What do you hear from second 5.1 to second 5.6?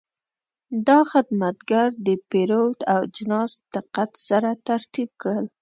کړل.